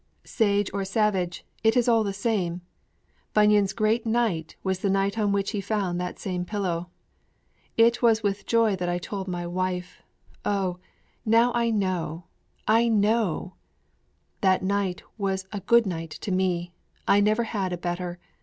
[0.23, 2.61] Sage or savage, it is all the same.
[3.35, 6.89] Bunyan's great night was the night on which he found that same pillow.
[7.77, 10.01] 'It was with joy that I told my wife,
[10.43, 10.79] "O,
[11.23, 12.23] now I know,
[12.67, 13.53] I know!"
[14.41, 16.73] That night was a good night to me!
[17.07, 18.17] I never had a better.